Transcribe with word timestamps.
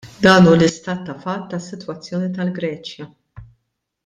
Dan 0.23 0.45
hu 0.47 0.53
l-istat 0.55 1.03
ta' 1.09 1.17
fatt 1.25 1.45
tas-sitwazzjoni 1.51 2.33
tal-Greċja. 2.39 3.11